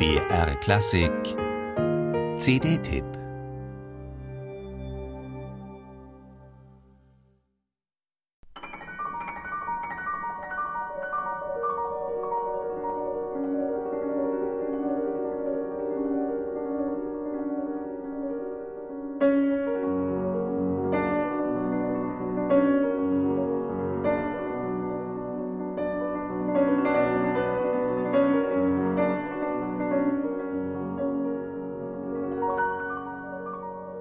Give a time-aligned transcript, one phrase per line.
[0.00, 1.36] BR Klassik.
[2.38, 3.19] CD-Tipp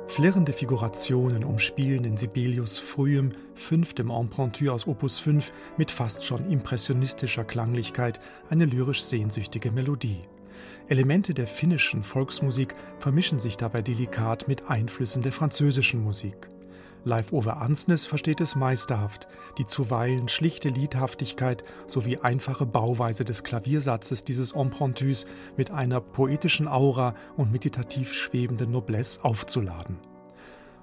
[0.10, 7.44] Flirrende Figurationen umspielen in Sibelius frühem, fünftem Empruntu aus Opus 5 mit fast schon impressionistischer
[7.44, 10.22] Klanglichkeit eine lyrisch sehnsüchtige Melodie.
[10.88, 16.50] Elemente der finnischen Volksmusik vermischen sich dabei delikat mit Einflüssen der französischen Musik.
[17.06, 24.26] Live Over Ansnes versteht es meisterhaft, die zuweilen schlichte Liedhaftigkeit sowie einfache Bauweise des Klaviersatzes
[24.26, 30.09] dieses Empruntüs mit einer poetischen Aura und meditativ schwebenden Noblesse aufzuladen.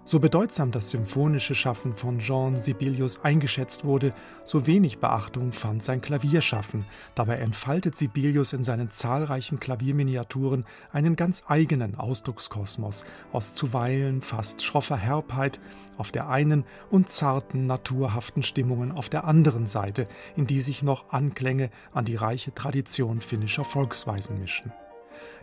[0.09, 6.01] So bedeutsam das symphonische Schaffen von Jean Sibelius eingeschätzt wurde, so wenig Beachtung fand sein
[6.01, 6.85] Klavierschaffen.
[7.17, 14.97] Dabei entfaltet Sibelius in seinen zahlreichen Klavierminiaturen einen ganz eigenen Ausdruckskosmos aus zuweilen fast schroffer
[14.97, 15.59] Herbheit
[15.97, 21.13] auf der einen und zarten, naturhaften Stimmungen auf der anderen Seite, in die sich noch
[21.13, 24.73] Anklänge an die reiche Tradition finnischer Volksweisen mischen.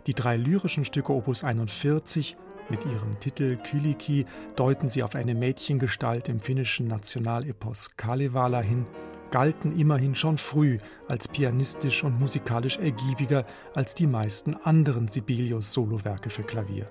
[0.06, 2.38] Die drei lyrischen Stücke Opus 41
[2.70, 4.26] mit ihrem Titel Kyliki
[4.56, 8.86] deuten sie auf eine Mädchengestalt im finnischen Nationalepos Kalevala hin,
[9.30, 16.44] galten immerhin schon früh als pianistisch und musikalisch ergiebiger als die meisten anderen Sibelius-Solowerke für
[16.44, 16.86] Klavier.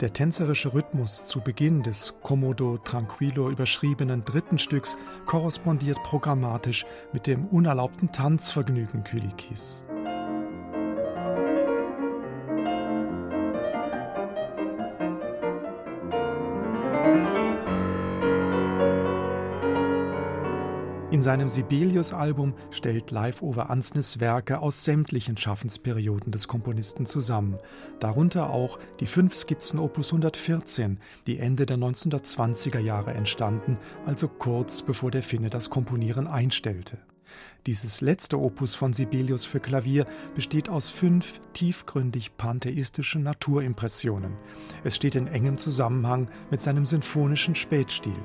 [0.00, 7.46] Der tänzerische Rhythmus zu Beginn des Commodo Tranquillo überschriebenen dritten Stücks korrespondiert programmatisch mit dem
[7.46, 9.84] unerlaubten Tanzvergnügen Kylikis.
[21.12, 27.58] In seinem Sibelius-Album stellt Live Over Ansnes Werke aus sämtlichen Schaffensperioden des Komponisten zusammen,
[28.00, 34.80] darunter auch die fünf Skizzen Opus 114, die Ende der 1920er Jahre entstanden, also kurz
[34.80, 36.96] bevor der Finne das Komponieren einstellte.
[37.66, 44.32] Dieses letzte Opus von Sibelius für Klavier besteht aus fünf tiefgründig pantheistischen Naturimpressionen.
[44.82, 48.16] Es steht in engem Zusammenhang mit seinem sinfonischen Spätstil.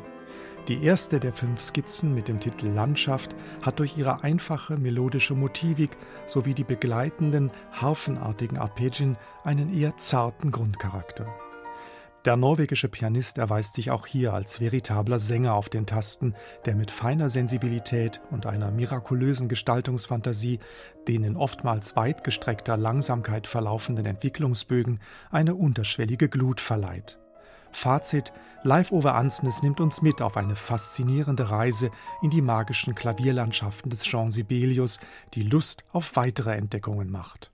[0.68, 5.92] Die erste der fünf Skizzen mit dem Titel Landschaft hat durch ihre einfache melodische Motivik
[6.26, 11.26] sowie die begleitenden harfenartigen Arpeggien einen eher zarten Grundcharakter.
[12.26, 16.36] Der norwegische Pianist erweist sich auch hier als veritabler Sänger auf den Tasten,
[16.66, 20.60] der mit feiner Sensibilität und einer mirakulösen Gestaltungsfantasie
[21.08, 25.00] den in oftmals weit gestreckter Langsamkeit verlaufenden Entwicklungsbögen
[25.32, 27.18] eine unterschwellige Glut verleiht.
[27.78, 28.34] Fazit:
[28.64, 31.92] Live over Ansnes nimmt uns mit auf eine faszinierende Reise
[32.24, 35.00] in die magischen Klavierlandschaften des Jean Sibelius,
[35.36, 37.52] die Lust auf weitere Entdeckungen macht.